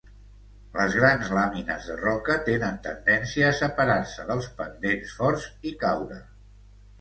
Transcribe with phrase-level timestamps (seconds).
[0.75, 6.19] Les grans làmines de roca tenen tendència a separar-se dels pendents forts i caure.